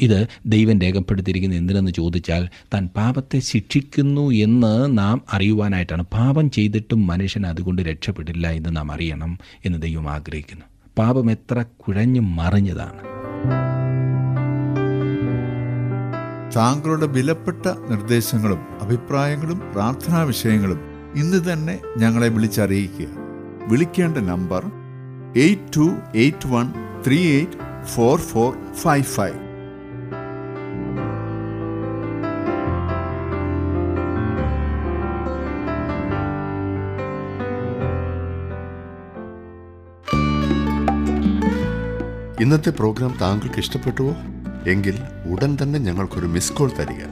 [0.00, 6.02] ഇത് ദൈവം രേഖപ്പെടുത്തിയിരിക്കുന്ന എന്തിനെന്ന് ചോദിച്ചാൽ താൻ പാപത്തെ ശിക്ഷിക്കുന്നു എന്ന് നാം അറിയുവാനായിട്ടാണ്.
[6.02, 10.64] പാപം ചെയ്തിട്ടും മനുഷ്യൻ അതുകൊണ്ട് രക്ഷപ്പെടില്ല എന്ന് നാം അറിയണം എന്ന് ദൈവം ആഗ്രഹിക്കുന്നു.
[10.98, 13.10] പാപം എത്ര കുഴഞ്ഞു മറിഞ്ഞതാണ്.
[16.56, 20.80] താങ്കളുടെ വിലപ്പെട്ട നിർദ്ദേശങ്ങളും അഭിപ്രായങ്ങളും പ്രാർത്ഥനാ വിഷയങ്ങളും
[21.16, 23.06] ഇന്ന് തന്നെ ഞങ്ങളെ വിളിച്ചറിയിക്കുക.
[23.68, 24.66] വിളിക്കേണ്ട number
[25.36, 26.72] eight two eight one
[27.06, 29.49] three eight four four five five.
[42.50, 44.16] ഇന്നത്തെ പ്രോഗ്രാം താങ്കൾക്ക് ഇഷ്ടപ്പെട്ടുവോ?
[44.70, 44.94] എങ്കിൽ
[45.30, 47.04] ഉടൻ തന്നെ ഞങ്ങൾക്കൊരു മിസ് കോൾ തരിക.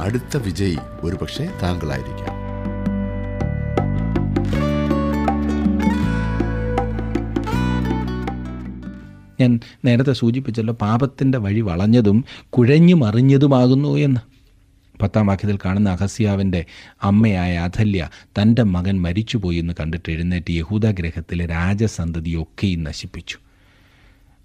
[0.00, 2.34] അടുത്ത വിജയി ഒരുപക്ഷെ താങ്കളായിരിക്കാം.
[9.40, 14.20] ഞാൻ നേരത്തെ സൂചിപ്പിച്ചല്ലോ പാപത്തിന്റെ വഴി വളഞ്ഞതും കുഴഞ്ഞു മറിഞ്ഞതുമാകുന്നു എന്ന്.
[15.02, 16.64] പത്താം വാക്യത്തിൽ കാണുന്ന അഹസ്യാവിന്റെ
[17.02, 23.38] അമ്മയായ അഥല്യ തന്റെ മകൻ മരിച്ചുപോയി എന്ന് കണ്ടിട്ട് എഴുന്നേറ്റ് യഹൂദഗ്രഹത്തിലെ രാജസന്തതിയൊക്കെയും നശിപ്പിച്ചു.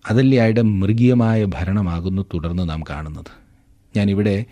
[0.09, 3.31] അതല്യായുടെ മൃഗീയമായ ഭരണമാകുന്നു തുടർന്ന് നാം കാണുന്നത്.
[3.97, 4.45] ഞാനിവിടെ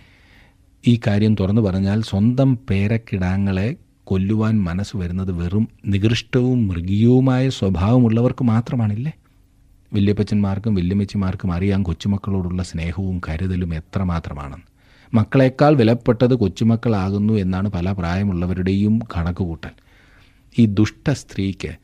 [0.88, 9.12] ഈ കാര്യം തുറന്നു പറഞ്ഞാൽ സ്വന്തം പേരക്കിടാങ്ങളെ കൊല്ലുവാൻ മനസ്സ് വരുന്നത് വെറും നികൃഷ്ടവും മൃഗീയവുമായ സ്വഭാവമുള്ളവർക്ക് മാത്രമാണില്ലേ?
[9.94, 14.66] വല്യപ്പച്ചന്മാർക്കും വല്യമ്മച്ചിമാർക്കും അറിയാം കൊച്ചുമക്കളോടുള്ള സ്നേഹവും കരുതലും എത്രമാത്രമാണെന്ന്.
[15.14, 19.70] മക്കളെക്കാൾ വിലപ്പെട്ടത് കൊച്ചുമക്കളാകുന്നു എന്നാണ് പല പ്രായമുള്ളവരുടെയും കണക്കുകൂട്ടൽ.
[20.60, 21.76] ഈ ദുഷ്ട സ്ത്രീക്ക്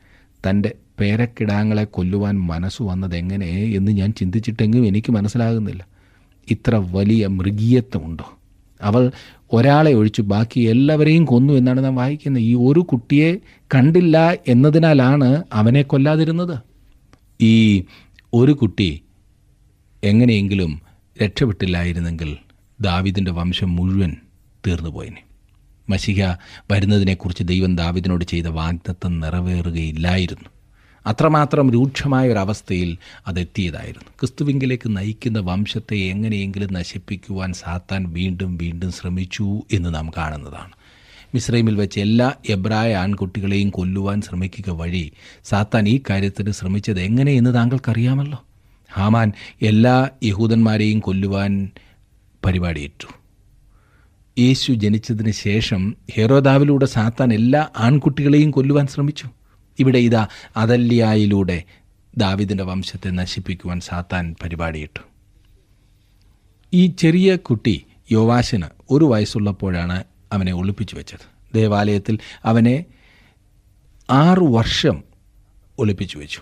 [0.48, 5.86] തന്റെ പേരക്കിടാങ്ങളെ കൊല്ലുവാൻ മനസ്സ് വന്നത് എങ്ങനെ എന്ന് ഞാൻ ചിന്തിച്ചിട്ടെങ്കിലും എനിക്ക് മനസ്സിലാകുന്നില്ല.
[6.50, 8.38] ഇത്ര വലിയ മൃഗീയത്വമുണ്ടോ?
[8.82, 9.12] അവൾ
[9.52, 12.42] ഒരാളെ ഒഴിച്ച് ബാക്കി എല്ലാവരെയും കൊന്നു എന്നാണ് നാം വായിക്കുന്നത്.
[12.42, 13.36] ഈ ഒരു കുട്ടിയെ
[13.74, 16.58] കണ്ടില്ല എന്നതിനാലാണ് അവനെ കൊല്ലാതിരുന്നത്.
[17.40, 17.84] ഈ
[18.34, 19.02] ഒരു കുട്ടി
[20.04, 20.80] എങ്ങനെയെങ്കിലും
[21.24, 22.36] രക്ഷപ്പെട്ടില്ലായിരുന്നെങ്കിൽ
[22.80, 24.16] ദാവിദിന്റെ വംശം മുഴുവൻ
[24.66, 25.22] തീർന്നു പോയിനെ.
[25.88, 26.24] മഷിക
[26.70, 30.59] വരുന്നതിനെക്കുറിച്ച് ദൈവം ദാവിദിനോട് ചെയ്ത വാഗ്ദത്തം നിറവേറുകയില്ലായിരുന്നു.
[31.06, 34.08] അത്രമാത്രം രൂക്ഷമായ ഒരവസ്ഥയിൽ അതെത്തിയതായിരുന്നു.
[34.20, 40.72] ക്രിസ്തുവിങ്കിലേക്ക് നയിക്കുന്ന വംശത്തെ എങ്ങനെയെങ്കിലും നശിപ്പിക്കുവാൻ സാത്താൻ വീണ്ടും വീണ്ടും ശ്രമിച്ചു എന്ന് നാം കാണുന്നതാണ്.
[41.34, 45.12] മിസ്രൈമിൽ വെച്ച് എല്ലാ എബ്രായ ആൺകുട്ടികളെയും കൊല്ലുവാൻ ശ്രമിക്കുക വഴി
[45.44, 48.44] സാത്താൻ ഈ കാര്യത്തിന് ശ്രമിച്ചത് എങ്ങനെയെന്ന് താങ്കൾക്കറിയാമല്ലോ?
[48.94, 49.32] ഹാമാൻ
[49.62, 51.70] എല്ലാ യഹൂദന്മാരെയും കൊല്ലുവാൻ
[52.44, 53.14] പരിപാടിയിട്ടു
[54.38, 59.28] യേശു ജനിച്ചതിന് ശേഷം ഹേറോദാവിലൂടെ സാത്താൻ എല്ലാ ആൺകുട്ടികളെയും കൊല്ലുവാൻ ശ്രമിച്ചു.
[59.80, 61.62] ഇവിടെ ഇതാ അതല്യായിലൂടെ
[62.16, 65.00] ദാവിദിന്റെ വംശത്തെ നശിപ്പിക്കുവാൻ സാത്താൻ പരിപാടിയിട്ടു.
[66.74, 71.54] ഈ ചെറിയ കുട്ടി യോവാശിന് ഒരു വയസ്സുള്ളപ്പോഴാണ് അവനെ ഒളിപ്പിച്ചു വെച്ചത്.
[71.54, 72.84] ദേവാലയത്തിൽ അവനെ
[74.10, 75.02] ആറു വർഷം
[75.78, 76.40] ഒളിപ്പിച്ചു വെച്ചു.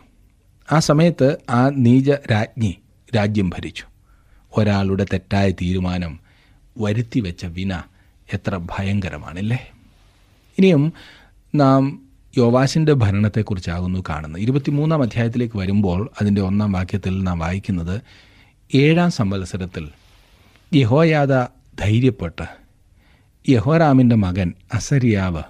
[0.72, 2.79] ആ സമയത്ത് ആ നീച രാജ്ഞി
[3.16, 3.85] രാജ്യം ഭരിച്ചു.
[4.57, 6.20] ഒരാളുടെ തെറ്റായ തീരുമാനം
[6.79, 7.83] വരുത്തി വെച്ച വിന
[8.33, 9.70] എത്ര ഭയങ്കരമാണല്ലേ?
[10.59, 10.92] ഇനിയും
[11.55, 14.41] നാം യോവാശിന്റെ ഭരണത്തെക്കുറിച്ചാകുന്നു കാണുന്നത്.
[14.43, 18.01] ഇരുപത്തിമൂന്നാം അധ്യായത്തിലേക്ക് വരുമ്പോൾ അതിന്റെ ഒന്നാം വാക്യത്തിൽ നാം വായിക്കുന്നത്
[18.75, 19.88] ഏഴാം സംവത്സരത്തിൽ
[20.75, 21.33] യഹോയാദ
[21.81, 22.47] ധൈര്യപ്പെട്ട്
[23.49, 25.43] യഹോറാമിന്റെ മകൻ അസരിയാവ്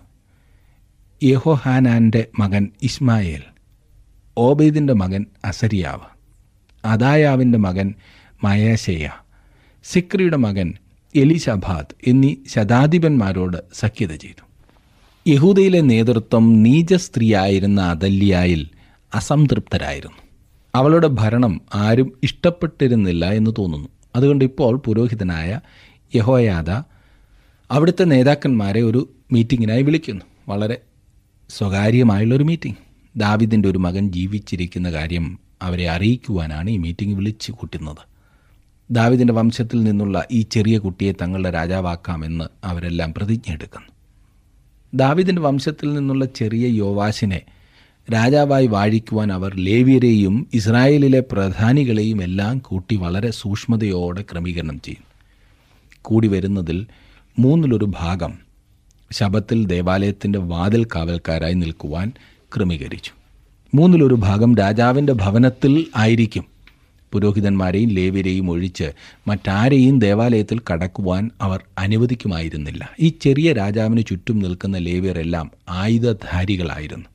[1.25, 3.43] യഹോഹാനാന്റെ മകൻ ഇസ്മായേൽ
[4.37, 6.07] ഓബേദിന്റെ മകൻ അസരിയാവ്
[6.85, 7.95] അദായാവിന്റെ മകൻ
[8.45, 9.11] മയേശയ്യ
[9.85, 10.75] സിക്രിയുടെ മകൻ
[11.15, 14.48] എലിശബാദ് എന്നീ ശതാധിപന്മാരോട് സഖ്യത ചെയ്തു.
[15.29, 18.69] യഹൂദയിലെ നേതൃത്വം നീച സ്ത്രീയായിരുന്ന അതല്യായിൽ
[19.15, 20.17] അസംതൃപ്തരായിരുന്നു.
[20.75, 23.89] അവളുടെ ഭരണം ആരും ഇഷ്ടപ്പെട്ടിരുന്നില്ല എന്ന് തോന്നുന്നു.
[24.17, 25.61] അതുകൊണ്ട് ഇപ്പോൾ പുരോഹിതനായ
[26.15, 26.71] യഹോയാദ
[27.71, 30.25] അവിടുത്തെ നേതാക്കന്മാരെ ഒരു മീറ്റിങ്ങിനായി വിളിക്കുന്നു.
[30.49, 30.81] വളരെ
[31.51, 32.77] സ്വകാര്യമായുള്ളൊരു മീറ്റിംഗ്.
[33.17, 38.03] ദാവിദിന്റെ ഒരു മകൻ ജീവിച്ചിരിക്കുന്ന കാര്യം അവരെ അറിയിക്കുവാനാണ് ഈ മീറ്റിംഗ് വിളിച്ചു കൂട്ടുന്നത്.
[38.91, 43.98] ദാവിദിന്റെ വംശത്തിൽ നിന്നുള്ള ഈ ചെറിയ കുട്ടിയെ തങ്ങളുടെ രാജാവാക്കാമെന്ന് അവരെല്ലാം പ്രതിജ്ഞ എടുക്കുന്നു
[44.95, 47.43] ദാവിദിന്റെ വംശത്തിൽ നിന്നുള്ള ചെറിയ യോവാശിനെ
[48.13, 55.05] രാജാവായി വാഴിക്കുവാൻ അവർ ലേവ്യരെയും ഇസ്രായേലിലെ പ്രധാനികളെയും എല്ലാം കൂട്ടി വളരെ സൂക്ഷ്മതയോടെ ക്രമീകരണം ചെയ്യും
[56.03, 56.87] കൂടി വരുന്നതിൽ
[57.39, 58.39] മൂന്നിലൊരു ഭാഗം
[59.13, 62.13] ശബത്തിൽ ദേവാലയത്തിന്റെ വാതിൽ കാവൽക്കാരായി നിൽക്കുവാൻ
[62.57, 63.11] ക്രമീകരിച്ചു.
[63.75, 66.58] മൂന്നിലൊരു ഭാഗം രാജാവിന്റെ ഭവനത്തിൽ ആയിരിക്കും.
[67.13, 68.93] പുരോഹിതന്മാരെയും ലേവ്യരെയും ഒഴിച്ച്
[69.29, 72.89] മറ്റാരെയും ദേവാലയത്തിൽ കടക്കുവാൻ അവർ അനുവദിക്കുമായിരുന്നില്ല.
[73.01, 77.07] ഈ ചെറിയ രാജാവിന് ചുറ്റും നിൽക്കുന്ന ലേവ്യരെല്ലാം ആയുധധാരികളായിരുന്നു.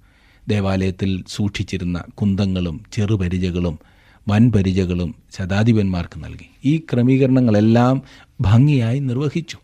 [0.48, 3.80] ദേവാലയത്തിൽ സൂക്ഷിച്ചിരുന്ന കുന്തങ്ങളും ചെറുപരിചകളും
[4.28, 6.50] വൻപരിചകളും ശതാധിപന്മാർക്ക് നൽകി.
[6.66, 8.02] ഈ ക്രമീകരണങ്ങളെല്ലാം
[8.42, 9.58] ഭംഗിയായി നിർവഹിച്ചു.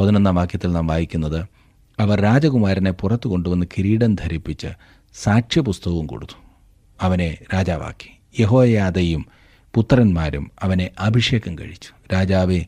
[0.00, 1.46] പതിനൊന്നാം വാക്യത്തിൽ നാം വായിക്കുന്നത്
[2.00, 4.66] അവർ രാജകുമാരനെ പുറത്തു കൊണ്ടുവന്ന് കിരീടം ധരിപ്പിച്ച്
[5.22, 6.38] സാക്ഷ്യപുസ്തകവും കൊടുത്തു.
[7.00, 8.42] അവനെ രാജാവാക്കി.
[8.42, 9.26] യഹോയാദയും
[9.74, 11.90] പുത്രന്മാരും അവനെ അഭിഷേകം കഴിച്ചു.
[12.12, 12.66] രാജാവെ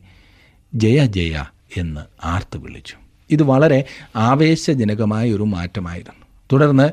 [0.73, 1.43] ജയ ജയ
[1.77, 2.95] എന്ന് ആർത്തു വിളിച്ചു.
[3.29, 6.25] ഇത് വളരെ ആവേശജനകമായ ഒരു മാറ്റമായിരുന്നു.
[6.51, 6.89] തുടർന്ന്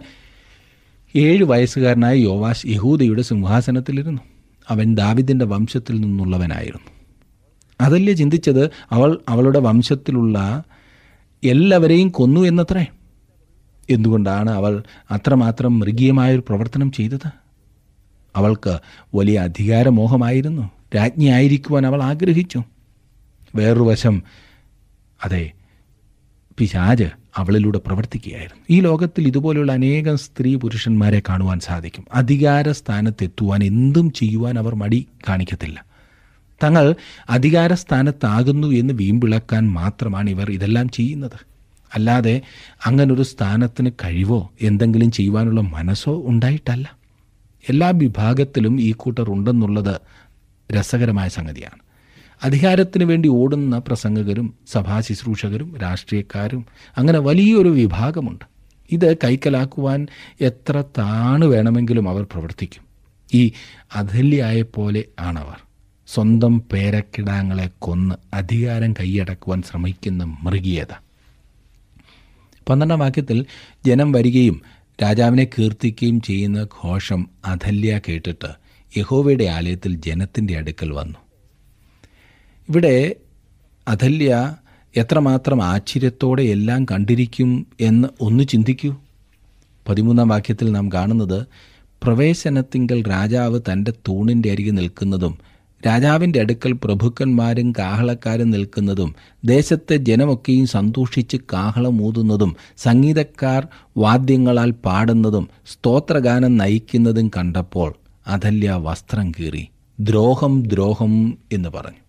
[1.18, 4.22] ഏഴ് വയസ്സുകാരനായ യോവാശ് യഹൂദയുടെ സിംഹാസനത്തിലിരുന്നു.
[4.68, 6.90] അവൻ ദാവിദിന്റെ വംശത്തിൽ നിന്നുള്ളവനായിരുന്നു.
[7.81, 8.70] അതല്ലേ ചിന്തിച്ചത്?
[8.90, 10.64] അവൾ അവളുടെ വംശത്തിലുള്ള
[11.44, 12.87] എല്ലാവരെയും കൊന്നു എന്നത്രേ?
[13.90, 17.41] എന്തുകൊണ്ടാണ് അവൾ അത്രമാത്രം മൃഗീയമായൊരു പ്രവർത്തനം ചെയ്തത്?
[18.37, 18.79] അവൾക്ക്
[19.14, 20.71] വലിയ അധികാരമോഹമായിരുന്നു.
[20.97, 22.62] രാജ്ഞിയായിരിക്കുവാൻ അവൾ ആഗ്രഹിച്ചു.
[23.55, 24.23] വേറൊരു വശം
[25.25, 25.53] അതെ
[26.59, 27.05] പിശാജ്
[27.37, 28.64] അവളിലൂടെ പ്രവർത്തിക്കുകയായിരുന്നു.
[28.71, 32.05] ഈ ലോകത്തിൽ ഇതുപോലെയുള്ള അനേകം സ്ത്രീ പുരുഷന്മാരെ കാണുവാൻ സാധിക്കും.
[32.14, 35.85] അധികാര സ്ഥാനത്തെത്തുവാൻ എന്തും ചെയ്യുവാൻ അവർ മടി കാണിക്കത്തില്ല.
[36.64, 36.95] തങ്ങൾ
[37.31, 41.53] അധികാര സ്ഥാനത്താകുന്നു എന്ന് വീമ്പിളക്കാൻ മാത്രമാണ് ഇവർ ഇതെല്ലാം ചെയ്യുന്നത്.
[41.95, 42.40] അല്ലാതെ
[42.87, 47.01] അങ്ങനൊരു സ്ഥാനത്തിന് കഴിവോ എന്തെങ്കിലും ചെയ്യുവാനുള്ള മനസ്സോ ഉണ്ടായിട്ടല്ല.
[47.68, 50.01] എല്ലാ വിഭാഗത്തിലും ഈ കൂട്ടർ ഉണ്ടെന്നുള്ളത്
[50.72, 51.79] രസകരമായ സംഗതിയാണ്.
[52.42, 56.66] അധികാരത്തിന് വേണ്ടി ഓടുന്ന പ്രസംഗകരും സഭാ ശുശ്രൂഷകരും രാഷ്ട്രീയക്കാരും
[56.98, 58.44] അങ്ങനെ വലിയൊരു വിഭാഗമുണ്ട്.
[58.92, 60.07] ഇത് കൈക്കലാക്കുവാൻ
[60.40, 62.83] എത്ര താണ് വേണമെങ്കിലും അവർ പ്രവർത്തിക്കും.
[63.35, 63.53] ഈ
[63.94, 65.57] അധല്യായെപ്പോലെ ആണവർ.
[66.14, 71.03] സ്വന്തം പേരക്കിടാങ്ങളെ കൊന്ന് അധികാരം കൈയടക്കുവാൻ ശ്രമിക്കുന്ന മൃഗീയത.
[72.68, 73.46] പന്ത്രണ്ടാം വാക്യത്തിൽ
[73.87, 74.62] ജനം വരികയും
[75.02, 78.50] രാജാവിനെ കീർത്തിക്കുകയും ചെയ്യുന്ന ഘോഷം അധല്യ കേട്ടിട്ട്
[78.96, 81.18] യഹോവയുടെ ആലയത്തിൽ ജനത്തിന്റെ അടുക്കൽ വന്നു.
[82.68, 83.16] ഇവിടെ
[83.88, 84.57] അധല്യ
[84.96, 88.94] എത്രമാത്രം ആശ്ചര്യത്തോടെ എല്ലാം കണ്ടിരിക്കും എന്ന് ഒന്ന് ചിന്തിക്കൂ.
[89.88, 91.46] പതിമൂന്നാം വാക്യത്തിൽ നാം കാണുന്നത്
[92.02, 95.38] പ്രവേശനത്തിങ്കൽ രാജാവ് തന്റെ തൂണിന്റെ അരികെ നിൽക്കുന്നതും
[95.87, 99.14] രാജാവിന്റെ അടുക്കൽ പ്രഭുക്കന്മാരും കാഹളക്കാരും നിൽക്കുന്നതും
[99.45, 103.66] ദേശത്തെ ജനമൊക്കെയും സന്തോഷിച്ച് കാഹളമൂതുന്നതും സംഗീതക്കാർ
[103.97, 107.95] വാദ്യങ്ങളാൽ പാടുന്നതും സ്തോത്രഗാനം നയിക്കുന്നതും കണ്ടപ്പോൾ
[108.27, 109.68] അതല്യ വസ്ത്രം കീറി
[110.01, 112.03] ദ്രോഹം ദ്രോഹം എന്ന് പറഞ്ഞു.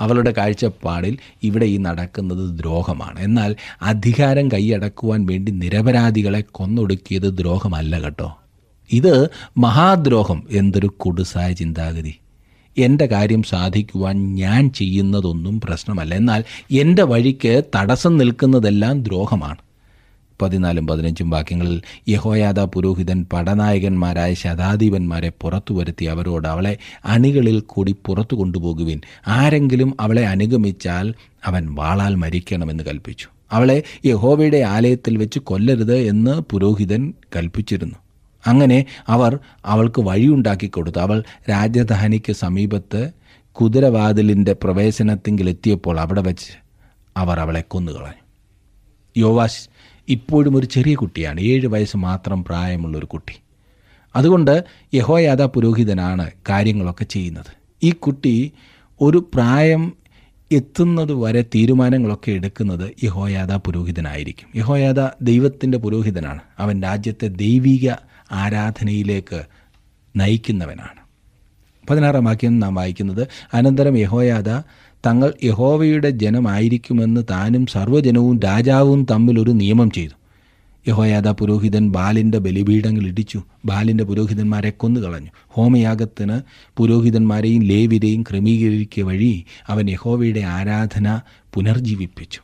[0.00, 3.20] അവളുടെ കാഴ്ചപ്പാടിൽ ഇവിടെ ഈ നടക്കുന്നത് ദ്രോഹമാണ്.
[3.20, 8.38] എന്നാൽ അധികാരം കൈയടക്കുവാൻ വേണ്ടി നിരപരാധികളെ കൊന്നൊടുക്കിയത് ദ്രോഹമല്ല കേട്ടോ.
[8.92, 12.14] ഇത് മഹാദ്രോഹം എന്തൊരു കുടുസായ ചിന്താഗതി.
[12.78, 16.14] എന്റെ കാര്യം സാധിക്കുവാൻ ഞാൻ ചെയ്യുന്നതൊന്നും പ്രശ്നമല്ല.
[16.14, 19.56] എന്നാൽ എന്റെ വഴിക്ക് തടസ്സം നിൽക്കുന്നതെല്ലാം ദ്രോഹമാണ്.
[20.42, 29.00] പതിനാലും പതിനഞ്ചും വാക്യങ്ങളിൽ യഹോയാദ പുരോഹിതൻ പടനായകന്മാരായ ശതാധിപന്മാരെ പുറത്തു വരുത്തി അവരോട് അവളെ അണികളിൽ കൂടി പുറത്തു കൊണ്ടുപോകുവിൻ.
[29.28, 31.14] ആരെങ്കിലും അവളെ അനുഗമിച്ചാൽ
[31.44, 33.26] അവൻ വാളാൽ മരിക്കണമെന്ന് കൽപ്പിച്ചു.
[33.52, 37.94] അവളെ യഹോവയുടെ ആലയത്തിൽ വെച്ച് കൊല്ലരുത് എന്ന് പുരോഹിതൻ കൽപ്പിച്ചിരുന്നു.
[38.46, 40.98] അങ്ങനെ അവർ അവൾക്ക് വഴിയുണ്ടാക്കി കൊടുത്തു.
[40.98, 43.12] അവൾ രാജധാനിക്ക് സമീപത്ത്
[43.52, 46.52] കുതിരവാതിലിന്റെ പ്രവേശനത്തിങ്കിലെത്തിയപ്പോൾ അവിടെ വെച്ച്
[47.16, 48.28] അവർ അവളെ കൊന്നുകളഞ്ഞു
[49.16, 49.68] യോവാശ്
[50.08, 51.40] ഇപ്പോഴും ഒരു ചെറിയ കുട്ടിയാണ്.
[51.40, 53.34] ഏഴ് വയസ്സ് മാത്രം പ്രായമുള്ളൊരു കുട്ടി.
[54.16, 57.52] അതുകൊണ്ട് യഹോയാദ പുരോഹിതനാണ് കാര്യങ്ങളൊക്കെ ചെയ്യുന്നത്.
[57.82, 58.52] ഈ കുട്ടി
[59.00, 59.92] ഒരു പ്രായം
[60.52, 64.58] എത്തുന്നത് വരെ തീരുമാനങ്ങളൊക്കെ എടുക്കുന്നത് യഹോയാദ പുരോഹിതനായിരിക്കും.
[64.58, 66.40] യഹോയാദ ദൈവത്തിന്റെ പുരോഹിതനാണ്.
[66.58, 67.90] അവൻ രാജ്യത്തെ ദൈവിക
[68.32, 69.42] ആരാധനയിലേക്ക്
[70.16, 71.08] നയിക്കുന്നവനാണ്.
[71.90, 74.48] പതിനാറാം വാക്യം നാം വായിക്കുന്നത് അനന്തരം യഹോയാദ
[75.06, 80.18] തങ്ങൾ യഹോവയുടെ ജനമായിരിക്കുമെന്ന് താനും സർവജനവും രാജാവും തമ്മിൽ ഒരു നിയമം ചെയ്തു.
[80.88, 86.40] യഹോയാദ പുരോഹിതൻ ബാലിന്റെ ബലിപീഠങ്ങൾ ഇടിച്ചു ബാലിന്റെ പുരോഹിതന്മാരെ കൊന്നു കളഞ്ഞു ഹോമയാഗത്തിന്
[86.76, 91.20] പുരോഹിതന്മാരെയും ലേവിരെയും ക്രമീകരിക്കുക വഴി അവൻ യഹോവയുടെ ആരാധന
[91.54, 92.40] പുനർജീവിപ്പിച്ചു.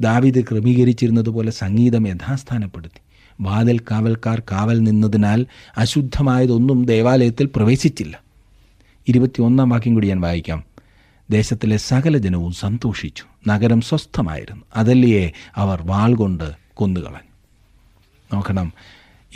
[0.00, 3.05] ദാവിദ് ക്രമീകരിച്ചിരുന്നതുപോലെ സംഗീതം യഥാസ്ഥാനപ്പെടുത്തി.
[3.40, 5.46] വാതിൽ കാവൽക്കാർ കാവൽ നിന്നതിനാൽ
[5.78, 8.20] അശുദ്ധമായതൊന്നും ദേവാലയത്തിൽ പ്രവേശിച്ചില്ല.
[9.08, 10.64] ഇരുപത്തിയൊന്നാം വാക്യം കൂടി ഞാൻ വായിക്കാം.
[11.30, 13.24] ദേശത്തിലെ സകല ജനവും സന്തോഷിച്ചു.
[13.48, 14.64] നഗരം സ്വസ്ഥമായിരുന്നു.
[14.76, 17.36] അതല്ലയെ അവർ വാൾ കൊണ്ട് കൊന്നുകളഞ്ഞു.
[18.34, 18.72] നോക്കണം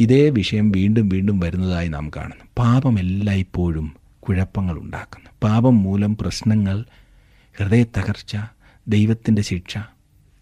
[0.01, 2.45] ഇതേ വിഷയം വീണ്ടും വീണ്ടും വരുന്നതായി നാം കാണുന്നു.
[2.59, 5.31] പാപം എല്ലായ്പ്പോഴും കുഴപ്പങ്ങൾ ഉണ്ടാക്കുന്നു.
[5.43, 6.85] പാപം മൂലം പ്രശ്നങ്ങൾ
[7.59, 8.37] ഹൃദയത്തകർച്ച
[8.89, 9.79] ദൈവത്തിന്റെ ശിക്ഷ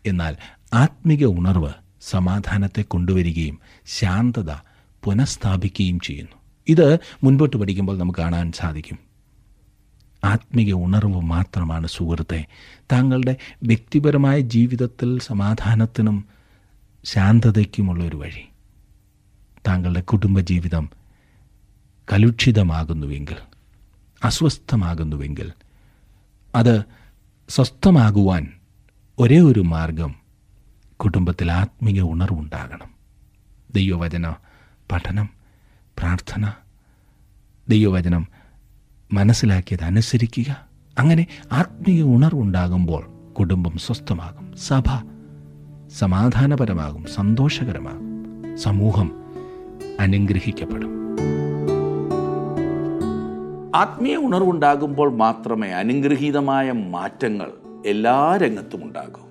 [0.07, 0.37] എന്നാൽ
[0.75, 4.53] ആത്മിക ഉണർവ് സമാധാനത്തെ കൊണ്ടുവരികയും ശാന്തത
[5.05, 6.37] പുനഃസ്ഥാപിക്കുകയും ചെയ്യുന്നു.
[6.69, 8.99] ഇത് മുൻപോട്ട് പഠിക്കുമ്പോൾ നമുക്ക് കാണാൻ സാധിക്കും.
[10.25, 12.47] ആത്മിക ഉണർവ് മാത്രമാണ് സുഹൃത്തെ.
[12.93, 16.25] താങ്കളുടെ വ്യക്തിപരമായ ജീവിതത്തിൽ സമാധാനത്തിനും
[17.05, 18.49] ശാന്തതയ്ക്കുമുള്ള ഒരു വഴി.
[19.67, 20.91] താങ്കളുടെ കുടുംബജീവിതം
[22.13, 23.37] കലുഷിതമാകുന്നുവെങ്കിൽ
[24.25, 25.53] അസ്വസ്ഥമാകുന്നുവെങ്കിൽ
[26.55, 26.83] അത്
[27.49, 28.53] സ്വസ്ഥമാകുവാൻ
[29.19, 30.28] ഒരേ ഒരു മാർഗം
[31.05, 32.91] കുടുംബത്തിൽ ആത്മീയ ഉണർവുണ്ടാകണം.
[33.75, 34.35] ദൈവവചന
[34.93, 35.29] പഠനം
[35.99, 36.53] പ്രാർത്ഥന.
[37.69, 38.29] ദൈവവചനം
[39.13, 40.67] മനസ്സിലാക്കിയത് അനുസരിക്കുക
[40.99, 44.57] അങ്ങനെ ആത്മീയ ഉണർവുണ്ടാകുമ്പോൾ കുടുംബം സ്വസ്ഥമാകും.
[44.57, 44.83] സഭ
[45.89, 48.59] സമാധാനപരമാകും സന്തോഷകരമാകും.
[48.59, 49.11] സമൂഹം
[50.01, 51.19] അനുഗ്രഹിക്കപ്പെടും.
[53.77, 57.51] ആത്മീയ ഉണർവുണ്ടാകുമ്പോൾ മാത്രമേ അനുഗ്രഹീതമായ മാറ്റങ്ങൾ
[57.87, 59.28] എല്ലാ രംഗത്തും ഉണ്ടാകൂ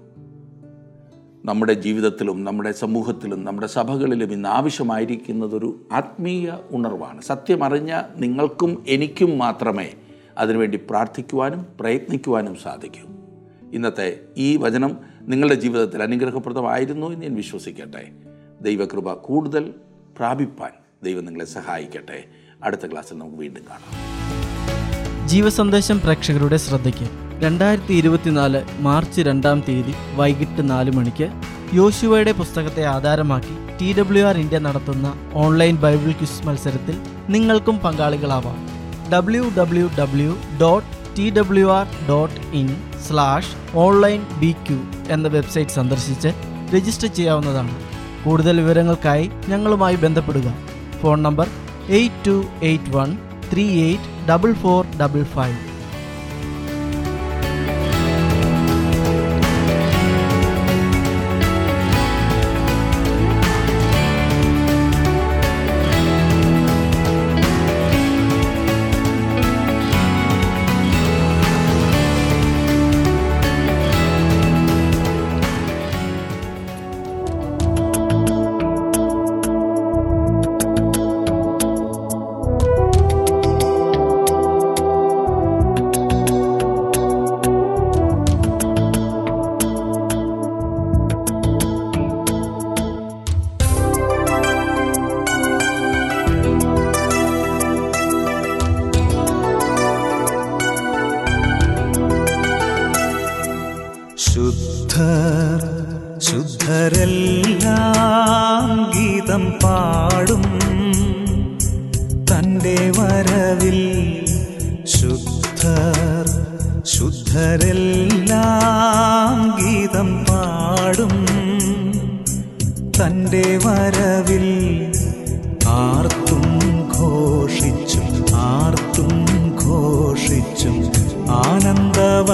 [1.48, 7.22] നമ്മുടെ ജീവിതത്തിലും നമ്മുടെ സമൂഹത്തിലും നമ്മുടെ സഭകളിലും ഇന്ന് ആവശ്യമായിരിക്കുന്നതൊരു ആത്മീയ ഉണർവാണ്.
[7.22, 9.94] സത്യമറിഞ്ഞ നിങ്ങൾക്കും എനിക്കും മാത്രമേ
[10.38, 13.10] അതിനുവേണ്ടി പ്രാർത്ഥിക്കുവാനും പ്രയത്നിക്കുവാനും സാധിക്കൂ.
[13.74, 18.12] ഇന്നത്തെ ഈ വചനം നിങ്ങളുടെ ജീവിതത്തിൽ അനുഗ്രഹപ്രദമായിരുന്നു എന്ന് ഞാൻ വിശ്വസിക്കട്ടെ.
[18.62, 19.74] ദൈവകൃപ കൂടുതൽ
[20.18, 20.72] പ്രാപിപ്പാൻ
[21.04, 22.24] ദൈവം നിങ്ങളെ സഹായിക്കട്ടെ.
[22.64, 24.08] അടുത്ത ക്ലാസ്സിൽ നമുക്ക് വീണ്ടും കാണാം.
[25.28, 27.27] ജീവസന്ദേശം പ്രേക്ഷകരുടെ ശ്രദ്ധയ്ക്ക്.
[27.40, 31.28] രണ്ടായിരത്തി ഇരുപത്തിനാല് മാർച്ച് രണ്ടാം തീയതി വൈകിട്ട് നാല് മണിക്ക്
[31.74, 36.98] യോശുവയുടെ പുസ്തകത്തെ ആധാരമാക്കി ടി ഡബ്ല്യു ആർ ഇന്ത്യ നടത്തുന്ന ഓൺലൈൻ ബൈബിൾ ക്വിസ് മത്സരത്തിൽ
[37.30, 38.58] നിങ്ങൾക്കും പങ്കാളികളാവാം.
[39.14, 42.68] W W W dot T W R dot in
[43.08, 46.28] slash online B Q എന്ന വെബ്സൈറ്റ് സന്ദർശിച്ച്
[46.76, 47.76] രജിസ്റ്റർ ചെയ്യാവുന്നതാണ്.
[48.24, 50.54] കൂടുതൽ വിവരങ്ങൾക്കായി ഞങ്ങളുമായി ബന്ധപ്പെടുക.
[51.02, 51.50] Phone number
[51.90, 53.18] eight two eight one
[53.54, 55.67] three eight double four double five.